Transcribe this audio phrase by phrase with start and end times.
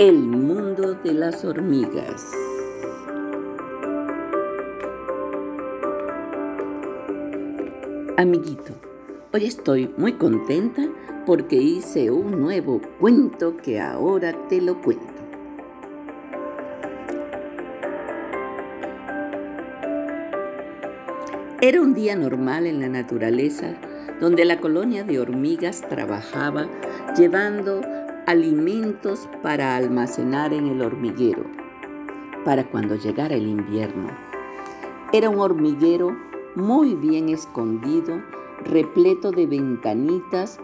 [0.00, 2.24] El mundo de las hormigas.
[8.16, 8.72] Amiguito,
[9.34, 10.88] hoy estoy muy contenta
[11.26, 15.04] porque hice un nuevo cuento que ahora te lo cuento.
[21.60, 23.74] Era un día normal en la naturaleza
[24.18, 26.68] donde la colonia de hormigas trabajaba
[27.18, 27.82] llevando
[28.30, 31.42] alimentos para almacenar en el hormiguero
[32.44, 34.06] para cuando llegara el invierno.
[35.12, 36.16] Era un hormiguero
[36.54, 38.22] muy bien escondido,
[38.64, 40.60] repleto de ventanitas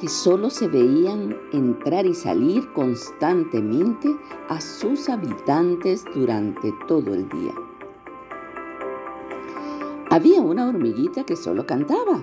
[0.00, 4.08] que solo se veían entrar y salir constantemente
[4.48, 7.54] a sus habitantes durante todo el día.
[10.10, 12.20] Había una hormiguita que solo cantaba.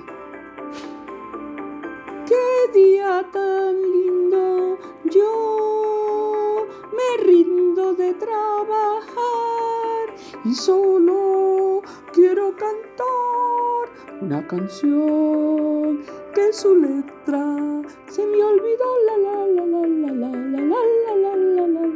[2.26, 3.95] ¡Qué día tan!
[5.12, 9.06] Yo me rindo de trabajar
[10.44, 12.86] y solo quiero cantar
[14.22, 16.00] una canción
[16.34, 17.56] que su letra
[18.08, 21.88] se me olvidó la la la la la la la la la la la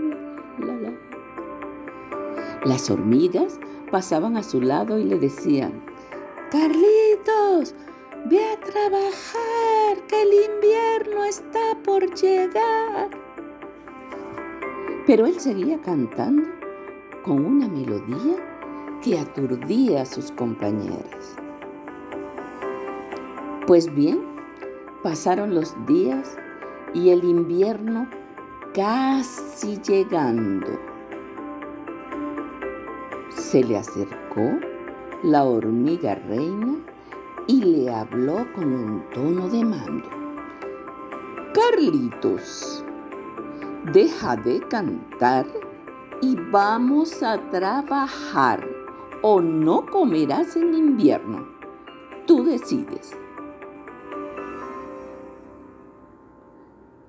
[0.59, 0.91] la la
[2.65, 5.83] Las hormigas pasaban a su lado y le decían,
[6.51, 7.73] Carlitos,
[8.25, 9.58] ve a trabajar,
[10.09, 13.09] que el invierno está por llegar.
[15.05, 16.49] Pero él seguía cantando
[17.23, 18.35] con una melodía
[19.03, 21.35] que aturdía a sus compañeras.
[23.67, 24.19] Pues bien,
[25.03, 26.35] pasaron los días
[26.95, 28.09] y el invierno
[28.73, 30.67] casi llegando.
[33.29, 34.59] Se le acercó
[35.21, 36.77] la hormiga reina
[37.47, 40.09] y le habló con un tono de mando.
[41.53, 42.83] Carlitos,
[43.93, 45.47] deja de cantar
[46.21, 48.67] y vamos a trabajar
[49.21, 51.47] o no comerás en invierno.
[52.25, 53.11] Tú decides.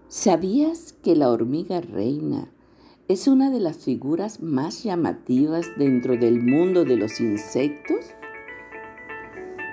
[0.09, 2.51] ¿Sabías que la hormiga reina
[3.09, 8.07] es una de las figuras más llamativas dentro del mundo de los insectos?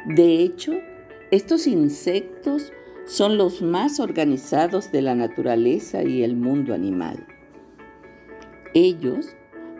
[0.07, 0.71] De hecho,
[1.31, 2.71] estos insectos
[3.05, 7.27] son los más organizados de la naturaleza y el mundo animal.
[8.73, 9.35] Ellos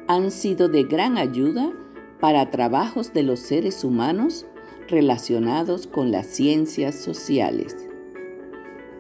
[0.10, 1.72] han sido de gran ayuda
[2.20, 4.46] para trabajos de los seres humanos
[4.90, 7.88] relacionados con las ciencias sociales.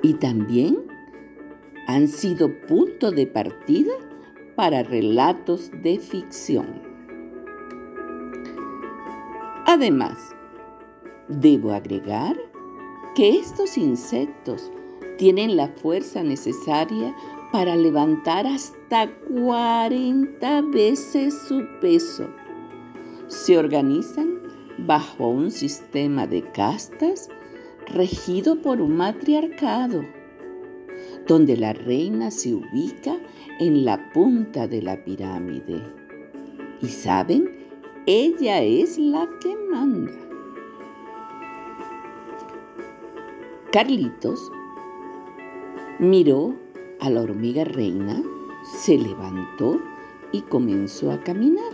[0.01, 0.77] Y también
[1.87, 3.91] han sido punto de partida
[4.55, 6.81] para relatos de ficción.
[9.65, 10.36] Además,
[11.27, 12.37] debo agregar
[13.15, 14.71] que estos insectos
[15.17, 17.15] tienen la fuerza necesaria
[17.51, 22.29] para levantar hasta 40 veces su peso.
[23.27, 24.41] Se organizan
[24.77, 27.29] bajo un sistema de castas
[27.87, 30.03] regido por un matriarcado,
[31.25, 33.17] donde la reina se ubica
[33.59, 35.81] en la punta de la pirámide.
[36.81, 37.49] Y saben,
[38.05, 40.26] ella es la que manda.
[43.77, 44.51] Carlitos
[45.99, 46.55] miró
[46.99, 48.23] a la hormiga reina,
[48.75, 49.79] se levantó
[50.31, 51.73] y comenzó a caminar.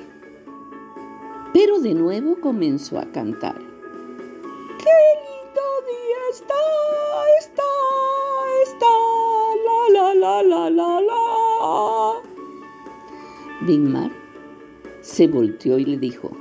[1.53, 3.55] Pero de nuevo comenzó a cantar.
[3.55, 6.53] ¡Qué lindo día está!
[7.39, 7.63] Está,
[8.65, 8.85] está,
[9.93, 12.21] la, la, la, la, la, la.
[13.61, 14.11] Bigmar
[14.99, 16.31] se volteó y le dijo,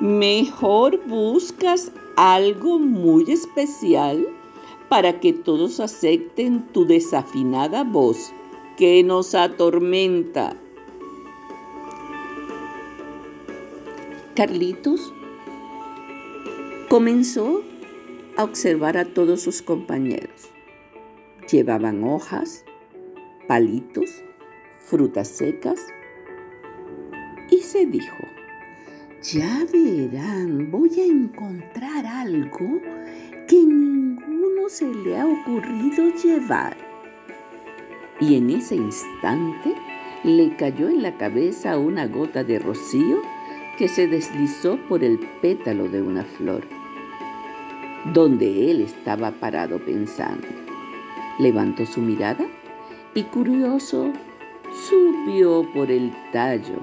[0.00, 4.39] mejor buscas algo muy especial
[4.90, 8.32] para que todos acepten tu desafinada voz
[8.76, 10.56] que nos atormenta.
[14.34, 15.14] Carlitos
[16.88, 17.62] comenzó
[18.36, 20.48] a observar a todos sus compañeros.
[21.48, 22.64] Llevaban hojas,
[23.46, 24.10] palitos,
[24.80, 25.80] frutas secas
[27.48, 28.24] y se dijo,
[29.22, 32.80] ya verán, voy a encontrar algo
[33.46, 33.89] que ninguno
[34.70, 36.76] se le ha ocurrido llevar.
[38.20, 39.74] Y en ese instante
[40.22, 43.20] le cayó en la cabeza una gota de rocío
[43.78, 46.62] que se deslizó por el pétalo de una flor,
[48.12, 50.46] donde él estaba parado pensando.
[51.40, 52.46] Levantó su mirada
[53.14, 54.12] y curioso
[54.88, 56.78] subió por el tallo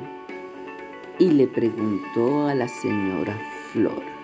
[1.19, 3.39] y le preguntó a la señora
[3.71, 4.16] Flor,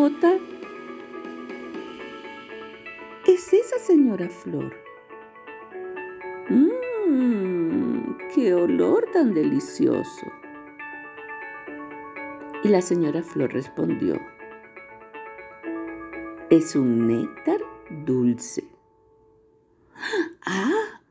[0.00, 0.32] ¿qué gota
[3.26, 4.74] es es esa señora Flor?
[6.48, 10.26] Mmm, qué olor tan delicioso.
[12.64, 14.18] Y la señora Flor respondió,
[16.48, 17.60] es un néctar
[18.06, 18.64] dulce.
[20.46, 21.02] Ah,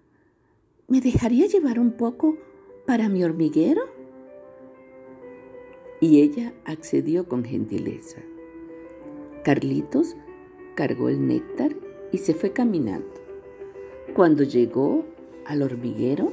[0.87, 2.37] ¿me dejaría llevar un poco
[2.87, 3.83] para mi hormiguero?
[6.01, 8.19] Y ella accedió con gentileza.
[9.43, 10.15] Carlitos
[10.75, 11.75] cargó el néctar
[12.11, 13.13] y se fue caminando.
[14.13, 15.05] Cuando llegó
[15.45, 16.31] al hormiguero,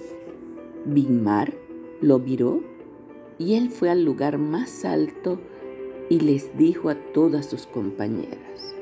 [0.85, 1.53] Bigmar
[2.01, 2.63] lo miró
[3.39, 5.41] y él fue al lugar más alto
[6.09, 8.75] y les dijo a todas sus compañeras.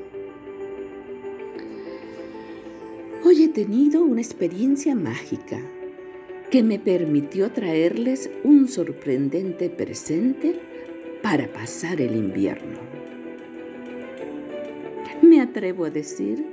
[3.23, 5.59] Hoy he tenido una experiencia mágica
[6.51, 10.59] que me permitió traerles un sorprendente presente
[11.23, 13.04] para pasar el invierno.
[15.55, 16.45] Atrevo a decir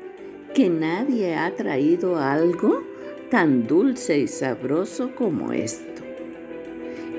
[0.54, 2.84] que nadie ha traído algo
[3.32, 6.04] tan dulce y sabroso como esto.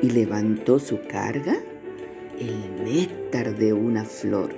[0.02, 1.58] Y levantó su carga,
[2.40, 4.52] el néctar de una flor,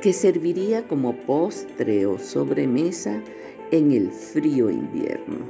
[0.00, 3.22] que serviría como postre o sobremesa
[3.70, 5.40] en el frío invierno.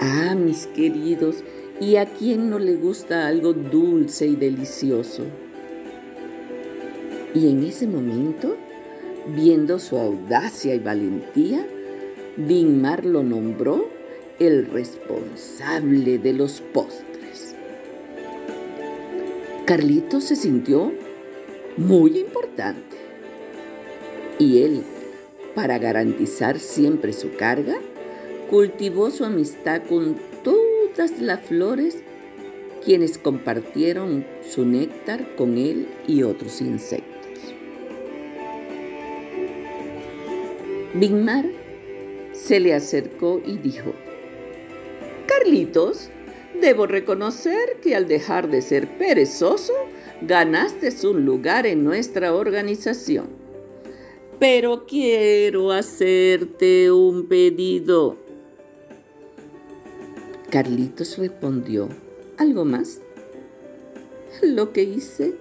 [0.00, 1.44] Ah, mis queridos,
[1.82, 5.24] ¿y a quién no le gusta algo dulce y delicioso?
[7.34, 8.56] Y en ese momento,
[9.34, 11.66] viendo su audacia y valentía,
[12.36, 13.88] Binmar lo nombró
[14.38, 17.54] el responsable de los postres.
[19.66, 20.92] Carlito se sintió
[21.76, 22.96] muy importante
[24.38, 24.82] y él
[25.54, 27.76] para garantizar siempre su carga,
[28.48, 31.98] cultivó su amistad con todas las flores
[32.84, 37.09] quienes compartieron su néctar con él y otros insectos.
[40.94, 41.46] Bigmar
[42.32, 43.92] se le acercó y dijo,
[45.26, 46.10] Carlitos,
[46.60, 49.74] debo reconocer que al dejar de ser perezoso,
[50.22, 53.40] ganaste un lugar en nuestra organización
[54.40, 58.16] pero quiero hacerte un pedido.
[60.50, 61.90] Carlitos respondió,
[62.38, 63.00] ¿algo más?
[64.42, 65.34] Lo que hice,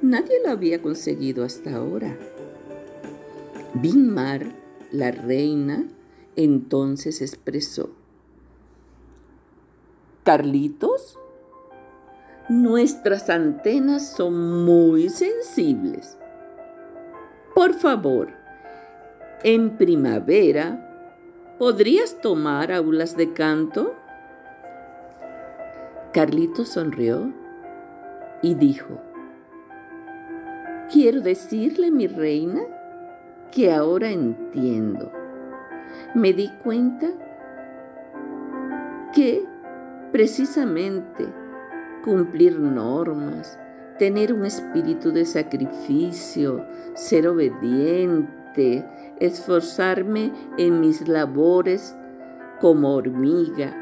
[0.00, 2.16] nadie lo había conseguido hasta ahora.
[3.74, 4.46] Binmar,
[4.92, 5.88] la reina,
[6.36, 7.90] entonces expresó,
[10.24, 11.18] Carlitos,
[12.48, 16.18] nuestras antenas son muy sensibles
[17.58, 18.28] por favor,
[19.42, 23.96] en primavera, ¿podrías tomar aulas de canto?
[26.12, 27.32] Carlito sonrió
[28.42, 29.00] y dijo,
[30.92, 32.60] quiero decirle, mi reina,
[33.52, 35.12] que ahora entiendo.
[36.14, 37.08] Me di cuenta
[39.14, 39.44] que
[40.12, 41.26] precisamente
[42.04, 43.58] cumplir normas,
[43.98, 46.64] tener un espíritu de sacrificio,
[46.94, 48.86] ser obediente,
[49.18, 51.96] esforzarme en mis labores
[52.60, 53.74] como hormiga,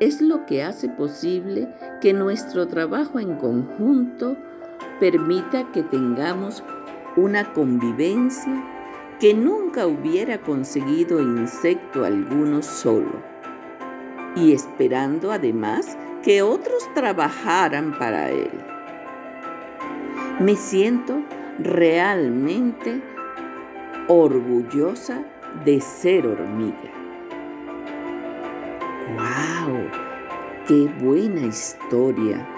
[0.00, 4.36] es lo que hace posible que nuestro trabajo en conjunto
[4.98, 6.62] permita que tengamos
[7.16, 8.73] una convivencia
[9.20, 13.22] que nunca hubiera conseguido insecto alguno solo,
[14.36, 18.50] y esperando además que otros trabajaran para él.
[20.40, 21.22] Me siento
[21.58, 23.00] realmente
[24.08, 25.22] orgullosa
[25.64, 26.90] de ser hormiga.
[29.16, 29.78] ¡Wow!
[30.66, 32.48] ¡Qué buena historia!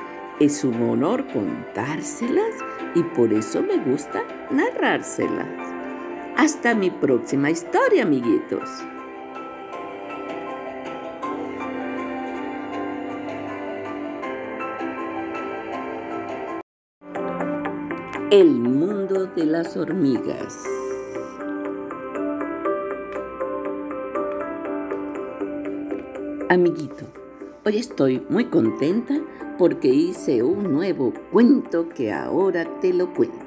[0.41, 2.55] Es un honor contárselas
[2.95, 5.66] y por eso me gusta narrárselas.
[6.37, 8.69] Hasta mi próxima historia, amiguitos.
[18.31, 20.63] El mundo de las hormigas.
[26.51, 27.07] Amiguito,
[27.65, 29.15] hoy estoy muy contenta
[29.57, 33.46] porque hice un nuevo cuento que ahora te lo cuento.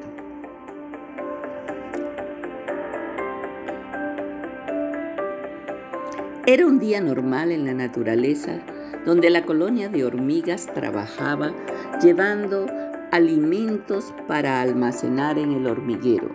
[6.52, 8.60] Era un día normal en la naturaleza
[9.06, 11.54] donde la colonia de hormigas trabajaba
[12.02, 12.66] llevando
[13.12, 16.30] alimentos para almacenar en el hormiguero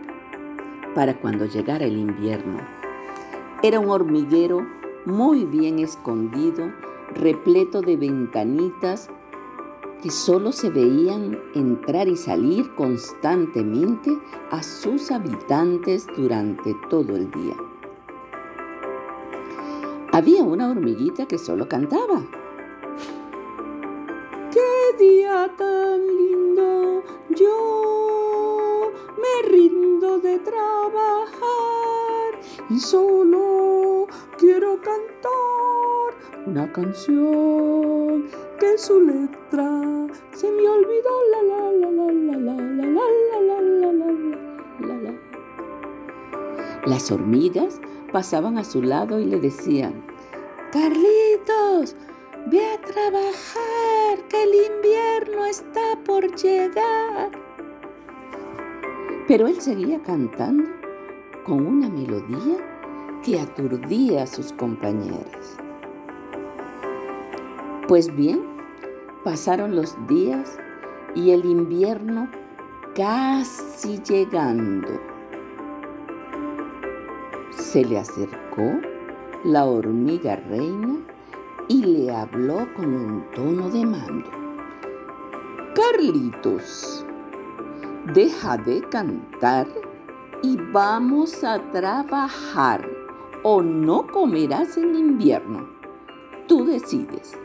[0.95, 2.61] para cuando llegara el invierno.
[3.65, 4.65] Era un hormiguero
[5.05, 6.73] muy bien escondido,
[7.17, 9.11] repleto de ventanitas
[10.01, 14.17] que solo se veían entrar y salir constantemente
[14.53, 17.57] a sus habitantes durante todo el día.
[20.15, 22.23] Había una hormiguita que solo cantaba.
[24.53, 27.03] ¡Qué día tan lindo!
[27.31, 31.35] Yo me rindo de trabajar
[32.71, 34.07] y solo
[34.39, 36.15] quiero cantar
[36.47, 38.27] una canción
[38.61, 42.55] que su letra se me olvidó la la la la la
[43.43, 44.44] la la
[46.87, 47.81] Las hormigas
[48.13, 50.05] pasaban a su lado y le decían,
[50.71, 51.97] Carlitos,
[52.47, 57.31] ve a trabajar, que el invierno está por llegar.
[59.27, 60.71] Pero él seguía cantando
[61.45, 62.59] con una melodía
[63.23, 65.57] que aturdía a sus compañeras.
[67.89, 68.43] Pues bien,
[69.25, 70.59] pasaron los días
[71.15, 72.29] y el invierno
[72.95, 75.14] casi llegando.
[77.75, 78.81] Se le acercó
[79.43, 80.97] la hormiga reina
[81.69, 84.31] y le habló con un tono de mando.
[85.75, 87.05] Carlitos,
[88.15, 89.67] deja de cantar
[90.41, 92.89] y vamos a trabajar
[93.43, 95.69] o no comerás en invierno.
[96.47, 97.37] Tú decides.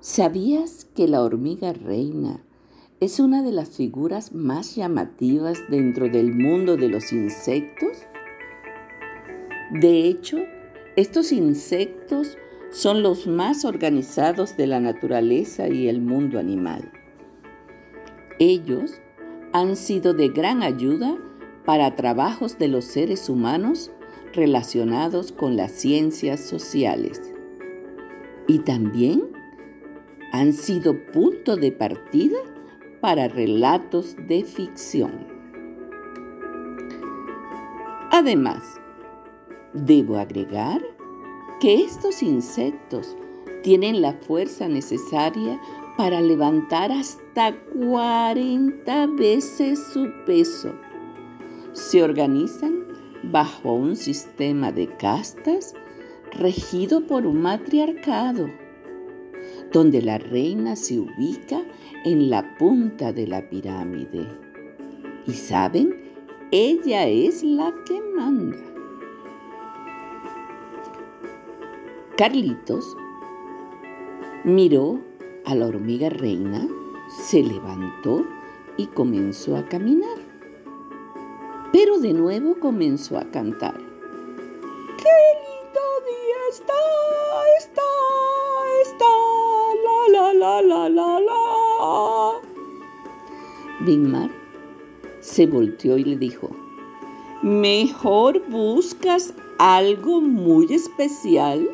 [0.00, 2.45] ¿Sabías que la hormiga reina
[2.98, 7.98] es una de las figuras más llamativas dentro del mundo de los insectos?
[9.70, 10.38] De hecho,
[10.96, 12.38] estos insectos
[12.70, 16.90] son los más organizados de la naturaleza y el mundo animal.
[18.38, 19.02] Ellos
[19.52, 21.18] han sido de gran ayuda
[21.66, 23.90] para trabajos de los seres humanos
[24.32, 27.20] relacionados con las ciencias sociales.
[28.46, 29.24] Y también
[30.32, 32.38] han sido punto de partida
[33.06, 35.28] para relatos de ficción.
[38.10, 38.64] Además,
[39.72, 40.82] debo agregar
[41.60, 43.16] que estos insectos
[43.62, 45.60] tienen la fuerza necesaria
[45.96, 50.74] para levantar hasta 40 veces su peso.
[51.74, 52.88] Se organizan
[53.22, 55.74] bajo un sistema de castas
[56.32, 58.65] regido por un matriarcado
[59.72, 61.62] donde la reina se ubica
[62.04, 64.26] en la punta de la pirámide.
[65.26, 65.94] Y saben,
[66.50, 68.58] ella es la que manda.
[72.16, 72.96] Carlitos
[74.44, 75.00] miró
[75.44, 76.66] a la hormiga reina,
[77.24, 78.24] se levantó
[78.76, 80.18] y comenzó a caminar.
[81.72, 83.85] Pero de nuevo comenzó a cantar.
[93.86, 94.30] Bigmar
[95.20, 96.50] se volteó y le dijo,
[97.42, 101.70] mejor buscas algo muy especial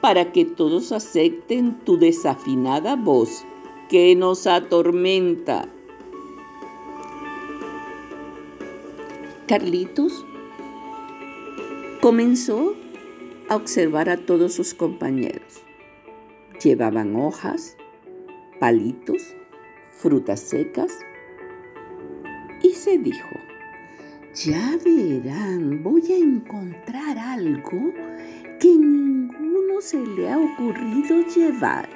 [0.00, 3.44] para que todos acepten tu desafinada voz
[3.88, 5.68] que nos atormenta.
[9.48, 10.24] Carlitos
[12.00, 12.74] comenzó
[13.48, 15.62] a observar a todos sus compañeros.
[16.62, 17.76] Llevaban hojas,
[18.60, 19.22] palitos,
[19.92, 20.92] frutas secas
[22.76, 23.40] se dijo,
[24.34, 27.92] ya verán, voy a encontrar algo
[28.60, 31.88] que ninguno se le ha ocurrido llevar.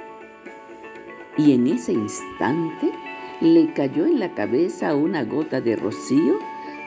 [1.37, 2.91] Y en ese instante
[3.41, 6.39] le cayó en la cabeza una gota de rocío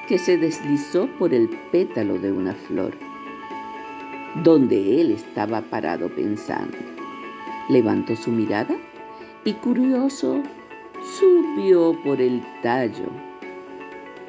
[0.08, 2.96] que se deslizó por el pétalo de una flor,
[4.42, 6.76] donde él estaba parado pensando.
[7.68, 8.76] Levantó su mirada
[9.44, 10.42] y curioso
[11.18, 13.33] subió por el tallo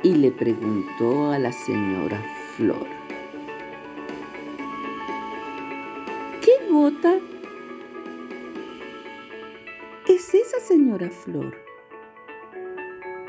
[0.05, 2.23] y le preguntó a la señora
[2.55, 2.85] Flor.
[6.43, 7.15] ¿Qué gota
[10.07, 11.57] es esa señora Flor?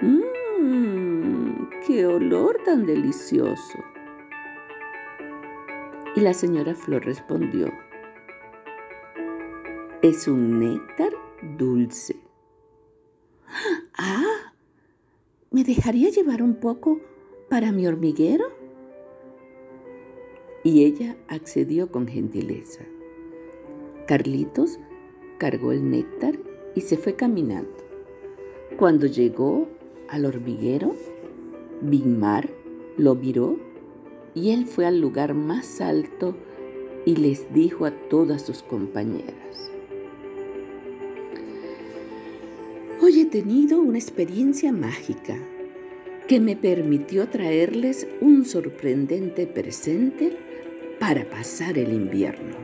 [0.03, 3.79] Mmm, qué olor tan delicioso.
[6.15, 7.73] Y la señora Flor respondió,
[10.03, 11.15] es un néctar
[11.57, 12.17] dulce.
[13.97, 14.36] Ah,
[15.57, 17.01] ¿me dejaría llevar un poco
[17.49, 18.45] para mi hormiguero?
[20.63, 22.85] Y ella accedió con gentileza.
[24.07, 24.79] Carlitos
[25.39, 26.39] cargó el néctar
[26.75, 27.73] y se fue caminando.
[28.77, 29.67] Cuando llegó
[30.11, 30.95] al hormiguero,
[31.81, 32.51] Bigmar
[32.99, 33.57] lo miró
[34.35, 36.37] y él fue al lugar más alto
[37.07, 39.71] y les dijo a todas sus compañeras,
[42.99, 45.37] Hoy he tenido una experiencia mágica
[46.27, 50.35] que me permitió traerles un sorprendente presente
[50.99, 52.57] para pasar el invierno.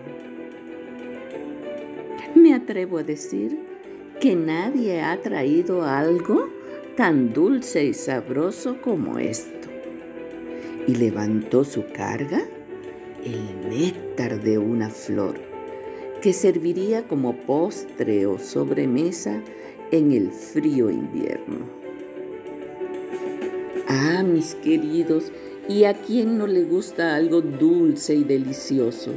[2.35, 3.59] Me atrevo a decir
[4.21, 6.49] que nadie ha traído algo
[6.97, 9.69] tan dulce y sabroso como esto.
[10.89, 12.43] Y levantó su carga,
[13.23, 15.35] el néctar de una flor,
[16.23, 19.43] que serviría como postre o sobremesa
[19.93, 21.59] en el frío invierno.
[23.89, 25.31] Ah, mis queridos,
[25.69, 29.13] ¿y a quién no le gusta algo dulce y delicioso?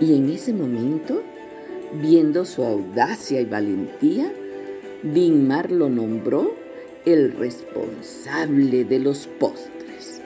[0.00, 1.20] Y en ese momento,
[2.00, 4.32] viendo su audacia y valentía,
[5.02, 6.54] Binmar lo nombró
[7.04, 10.20] el responsable de los postres.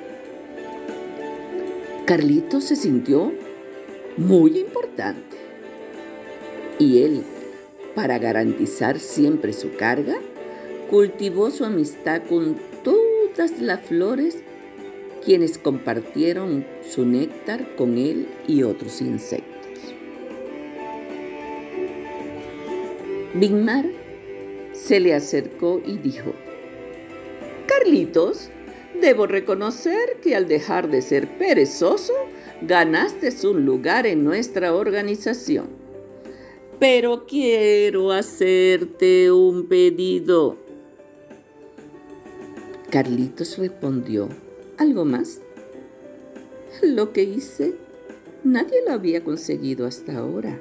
[2.04, 3.32] Carlito se sintió
[4.18, 5.36] muy importante
[6.78, 7.22] y él,
[7.94, 10.16] para garantizar siempre su carga,
[10.90, 14.38] cultivó su amistad con todas las flores
[15.24, 19.54] quienes compartieron su néctar con él y otros insectos.
[23.34, 23.86] Binmar
[24.72, 26.34] se le acercó y dijo,
[27.66, 28.50] Carlitos,
[29.00, 32.12] debo reconocer que al dejar de ser perezoso,
[32.62, 35.83] ganaste un lugar en nuestra organización.
[36.86, 40.58] Pero quiero hacerte un pedido.
[42.90, 44.28] Carlitos respondió,
[44.76, 45.40] ¿algo más?
[46.82, 47.74] Lo que hice,
[48.44, 50.60] nadie lo había conseguido hasta ahora.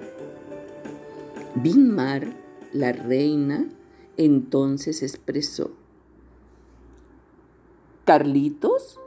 [1.55, 2.31] Binmar,
[2.71, 3.67] la reina,
[4.15, 5.71] entonces expresó,
[8.05, 8.97] Carlitos,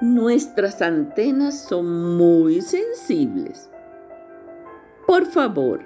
[0.00, 3.68] nuestras antenas son muy sensibles.
[5.06, 5.82] Por favor,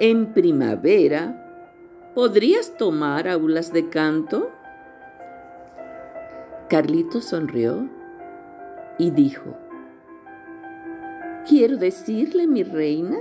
[0.00, 4.50] en primavera, ¿podrías tomar aulas de canto?
[6.68, 7.88] Carlitos sonrió
[8.98, 9.56] y dijo,
[11.48, 13.18] quiero decirle, mi reina,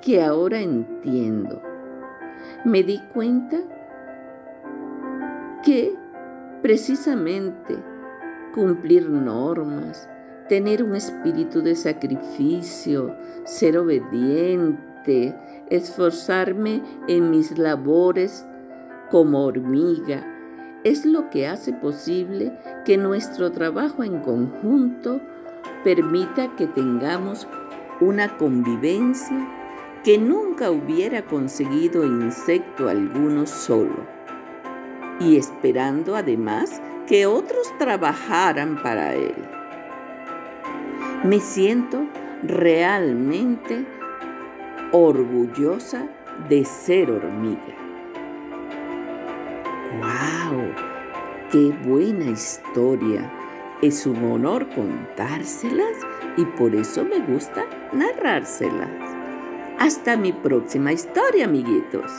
[0.00, 1.62] que ahora entiendo
[2.64, 3.58] me di cuenta
[5.64, 5.94] que
[6.62, 7.76] precisamente
[8.54, 10.08] cumplir normas,
[10.52, 15.34] tener un espíritu de sacrificio, ser obediente,
[15.70, 18.44] esforzarme en mis labores
[19.10, 20.26] como hormiga,
[20.84, 22.52] es lo que hace posible
[22.84, 25.22] que nuestro trabajo en conjunto
[25.84, 27.48] permita que tengamos
[28.02, 29.48] una convivencia
[30.04, 34.06] que nunca hubiera conseguido insecto alguno solo,
[35.18, 39.61] y esperando además que otros trabajaran para él.
[41.24, 42.04] Me siento
[42.42, 43.86] realmente
[44.90, 46.08] orgullosa
[46.48, 47.76] de ser hormiga.
[50.00, 50.62] ¡Wow!
[51.52, 53.32] ¡Qué buena historia!
[53.82, 55.96] Es un honor contárselas
[56.36, 58.90] y por eso me gusta narrárselas.
[59.78, 62.10] Hasta mi próxima historia, amiguitos.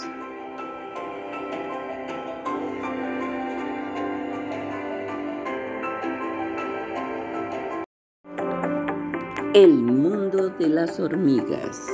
[9.53, 11.85] El mundo de las hormigas.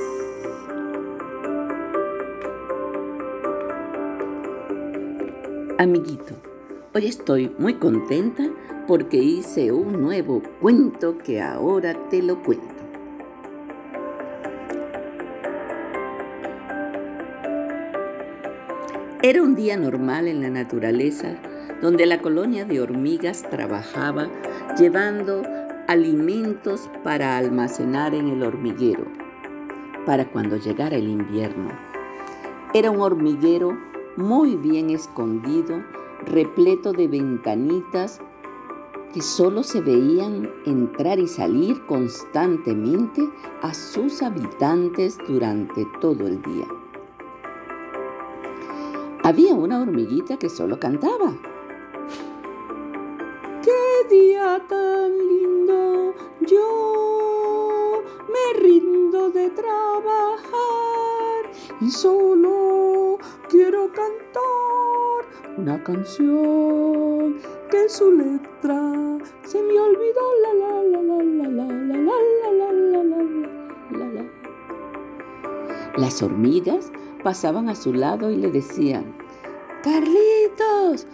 [5.78, 6.36] Amiguito,
[6.96, 8.50] hoy estoy muy contenta
[8.88, 12.66] porque hice un nuevo cuento que ahora te lo cuento.
[19.22, 21.36] Era un día normal en la naturaleza
[21.82, 24.30] donde la colonia de hormigas trabajaba
[24.78, 25.44] llevando
[25.90, 29.06] alimentos para almacenar en el hormiguero
[30.06, 31.72] para cuando llegara el invierno.
[32.76, 33.76] Era un hormiguero
[34.16, 35.84] muy bien escondido,
[36.28, 38.22] repleto de ventanitas
[39.16, 43.28] que solo se veían entrar y salir constantemente
[43.64, 46.68] a sus habitantes durante todo el día.
[49.24, 51.34] Había una hormiguita que solo cantaba.
[53.64, 54.99] ¡Qué día!
[56.60, 61.42] Yo me rindo de trabajar
[61.80, 63.18] y solo
[63.50, 65.22] quiero cantar
[65.58, 67.38] una canción
[67.72, 72.18] que su letra se me olvidó la la la la la la la la
[72.60, 73.14] la la la
[73.92, 74.24] la la
[75.98, 76.92] Las hormigas
[77.24, 79.16] pasaban a su lado y le decían,
[79.84, 81.08] Carlitos,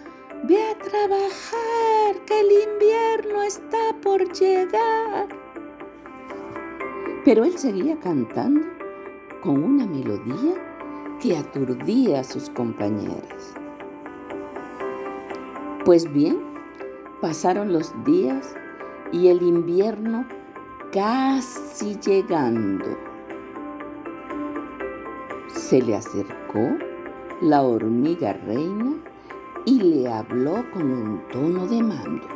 [0.44, 1.85] ve a trabajar,
[2.26, 5.28] que el invierno está por llegar.
[7.24, 8.68] Pero él seguía cantando
[9.42, 10.56] con una melodía
[11.22, 13.54] que aturdía a sus compañeras.
[15.84, 16.40] Pues bien,
[17.22, 18.56] pasaron los días
[19.12, 20.26] y el invierno
[20.92, 22.86] casi llegando.
[25.48, 26.78] Se le acercó
[27.42, 28.96] la hormiga reina
[29.66, 32.28] y le habló con un tono de mando.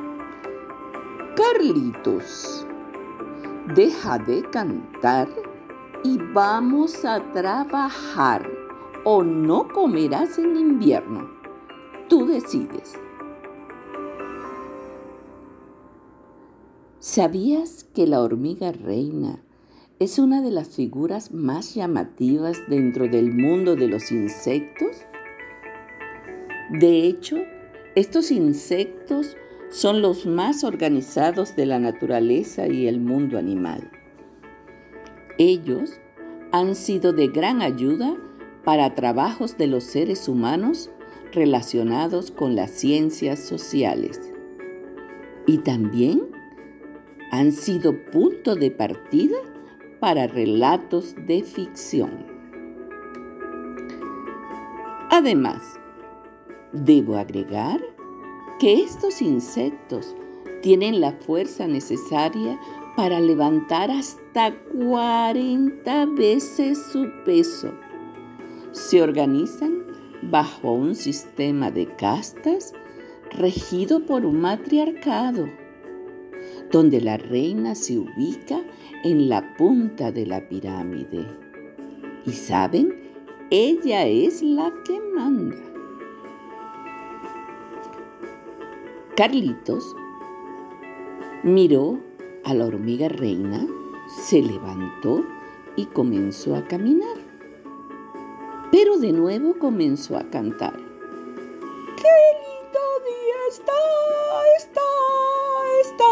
[1.36, 2.66] Carlitos,
[3.76, 5.30] deja de cantar
[6.04, 8.50] y vamos a trabajar
[9.04, 11.30] o no comerás en invierno.
[12.08, 12.98] Tú decides.
[17.00, 19.44] ¿Sabías que la hormiga reina
[20.00, 25.09] es una de las figuras más llamativas dentro del mundo de los insectos?
[26.70, 27.38] De hecho,
[27.96, 29.36] estos insectos
[29.70, 33.90] son los más organizados de la naturaleza y el mundo animal.
[35.38, 36.00] Ellos
[36.52, 38.16] han sido de gran ayuda
[38.64, 40.92] para trabajos de los seres humanos
[41.32, 44.20] relacionados con las ciencias sociales.
[45.48, 46.22] Y también
[47.32, 49.38] han sido punto de partida
[50.00, 52.26] para relatos de ficción.
[55.10, 55.79] Además,
[56.74, 57.80] debo agregar
[58.60, 60.16] que estos insectos
[60.62, 62.60] tienen la fuerza necesaria
[62.96, 67.72] para levantar hasta 40 veces su peso.
[68.72, 69.86] Se organizan
[70.22, 72.74] bajo un sistema de castas
[73.32, 75.48] regido por un matriarcado
[76.72, 78.62] donde la reina se ubica
[79.04, 81.26] en la punta de la pirámide.
[82.26, 82.96] Y saben,
[83.50, 85.69] ella es la que manda.
[89.20, 89.98] Carlitos
[91.44, 92.00] miró
[92.46, 93.68] a la hormiga reina,
[94.08, 95.26] se levantó
[95.76, 97.18] y comenzó a caminar.
[98.72, 100.72] Pero de nuevo comenzó a cantar.
[101.98, 102.80] ¡Qué lindo
[103.10, 103.74] día está!
[104.58, 104.82] ¡Está!
[105.82, 106.06] ¡Está!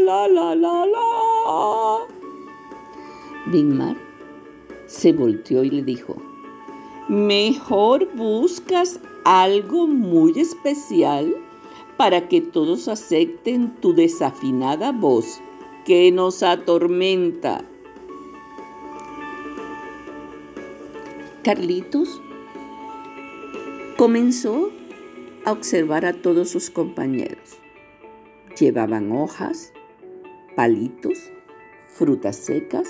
[0.00, 1.98] la, la, la, la.
[3.46, 3.96] Bigmar
[4.86, 6.16] se volteó y le dijo,
[7.08, 11.45] mejor buscas algo muy especial
[11.96, 15.40] para que todos acepten tu desafinada voz
[15.84, 17.64] que nos atormenta.
[21.42, 22.20] Carlitos
[23.96, 24.70] comenzó
[25.44, 27.56] a observar a todos sus compañeros.
[28.58, 29.72] Llevaban hojas,
[30.56, 31.30] palitos,
[31.86, 32.88] frutas secas.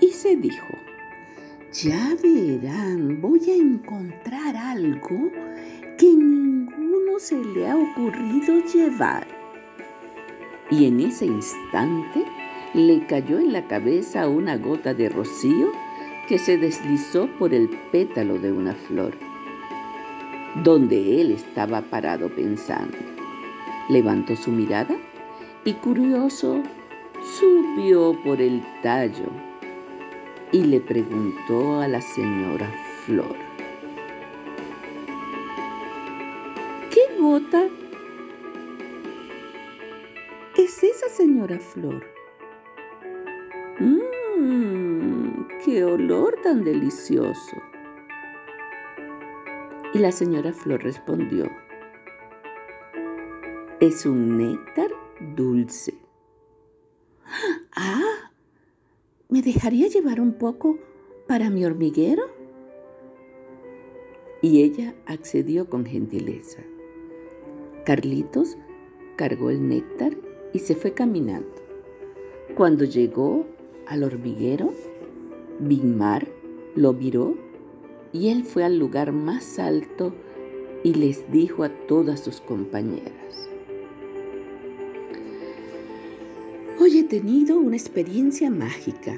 [0.00, 0.66] Y se dijo,
[1.72, 5.30] ya verán, voy a encontrar algo
[5.98, 6.06] que
[7.18, 9.26] se le ha ocurrido llevar.
[10.70, 12.24] Y en ese instante
[12.74, 15.72] le cayó en la cabeza una gota de rocío
[16.28, 19.14] que se deslizó por el pétalo de una flor,
[20.62, 22.96] donde él estaba parado pensando.
[23.88, 24.94] Levantó su mirada
[25.64, 26.62] y curioso
[27.38, 29.30] subió por el tallo
[30.52, 32.70] y le preguntó a la señora
[33.04, 33.47] Flor.
[40.68, 42.04] Es esa señora Flor?
[43.80, 47.56] Mmm, qué olor tan delicioso.
[49.94, 51.50] Y la señora Flor respondió,
[53.80, 54.90] es un néctar
[55.34, 55.94] dulce.
[57.74, 58.30] Ah,
[59.28, 60.78] ¿me dejaría llevar un poco
[61.26, 62.24] para mi hormiguero?
[64.42, 66.62] Y ella accedió con gentileza.
[67.88, 68.58] Carlitos
[69.16, 70.14] cargó el néctar
[70.52, 71.48] y se fue caminando.
[72.54, 73.46] Cuando llegó
[73.86, 74.74] al hormiguero,
[75.58, 76.28] Bigmar
[76.74, 77.34] lo miró
[78.12, 80.12] y él fue al lugar más alto
[80.84, 83.48] y les dijo a todas sus compañeras,
[86.78, 89.16] Hoy he tenido una experiencia mágica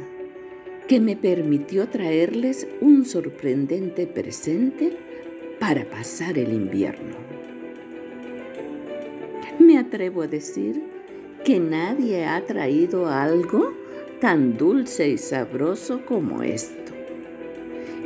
[0.87, 4.97] que me permitió traerles un sorprendente presente
[5.59, 7.50] para pasar el invierno.
[9.91, 10.85] Atrevo a decir
[11.45, 13.73] que nadie ha traído algo
[14.21, 16.93] tan dulce y sabroso como esto.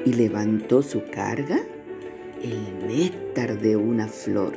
[0.06, 1.60] Y levantó su carga,
[2.42, 4.54] el néctar de una flor,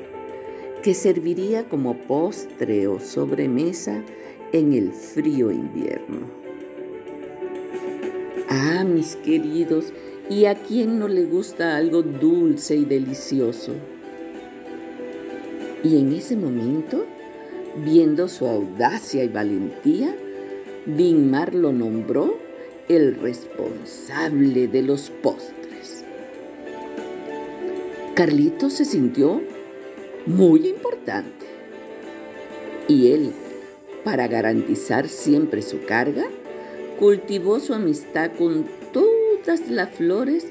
[0.81, 4.01] que serviría como postre o sobremesa
[4.53, 6.27] en el frío invierno.
[8.47, 9.91] Ah, mis queridos,
[10.29, 13.73] ¿y a quién no le gusta algo dulce y delicioso?
[15.83, 17.05] Y en ese momento,
[17.83, 20.15] viendo su audacia y valentía,
[20.85, 22.37] Binmar lo nombró
[22.87, 26.03] el responsable de los postres.
[28.15, 29.41] Carlitos se sintió
[30.25, 31.45] muy importante
[32.87, 33.33] y él,
[34.03, 36.25] para garantizar siempre su carga,
[36.99, 40.47] cultivó su amistad con todas las flores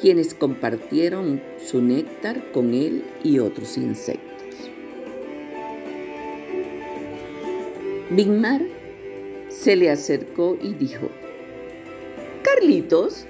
[0.00, 4.23] quienes compartieron su néctar con él y otros insectos.
[8.14, 8.62] Bigmar
[9.48, 11.08] se le acercó y dijo,
[12.42, 13.26] Carlitos,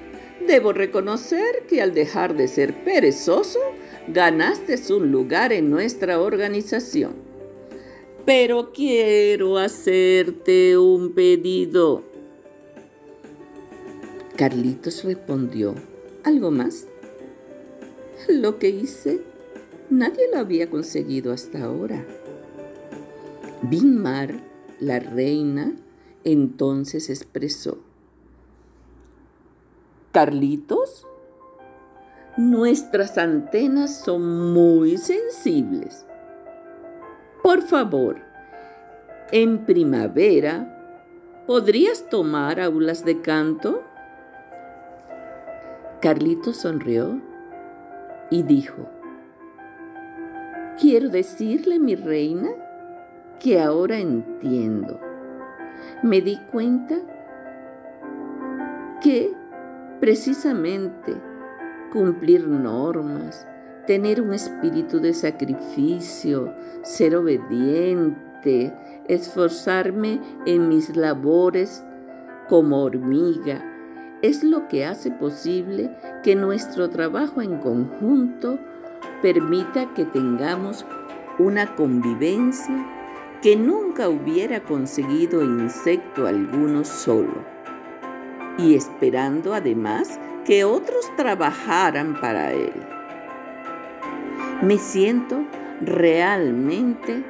[0.47, 3.61] debo reconocer que al dejar de ser perezoso,
[4.09, 7.14] ganaste un lugar en nuestra organización.
[8.27, 12.03] Pero quiero hacerte un pedido.
[14.37, 15.75] Carlitos respondió,
[16.25, 16.87] ¿algo más?
[18.29, 19.20] Lo que hice,
[19.88, 22.05] nadie lo había conseguido hasta ahora.
[23.62, 25.75] Binmar, la reina,
[26.25, 27.79] entonces expresó,
[30.13, 31.07] Carlitos,
[32.37, 36.07] nuestras antenas son muy sensibles.
[37.43, 38.19] Por favor,
[39.33, 43.83] en primavera, ¿podrías tomar aulas de canto?
[46.01, 47.21] Carlitos sonrió
[48.31, 48.89] y dijo,
[50.81, 52.51] quiero decirle, mi reina,
[53.40, 55.01] que ahora entiendo.
[56.03, 56.97] Me di cuenta
[59.01, 59.33] que
[60.01, 61.14] precisamente
[61.92, 63.47] cumplir normas,
[63.87, 68.75] tener un espíritu de sacrificio, ser obediente,
[69.09, 71.85] esforzarme en mis labores
[72.49, 73.62] como hormiga,
[74.23, 78.59] es lo que hace posible que nuestro trabajo en conjunto
[79.20, 80.87] permita que tengamos
[81.38, 82.93] una convivencia
[83.44, 87.44] que nunca hubiera conseguido insecto alguno solo
[88.57, 92.72] y esperando además que otros trabajaran para él.
[94.62, 95.44] Me siento
[95.83, 97.22] realmente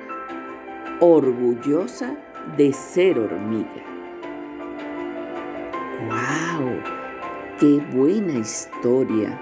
[1.00, 2.14] orgullosa
[2.56, 3.82] de ser hormiga.
[6.06, 6.78] ¡Wow!
[7.58, 9.36] ¡Qué buena historia!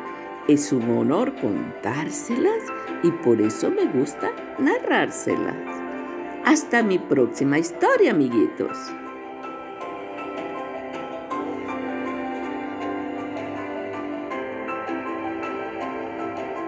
[0.49, 2.63] Es un honor contárselas
[3.03, 5.82] y por eso me gusta narrárselas.
[6.45, 8.77] Hasta mi próxima historia, amiguitos.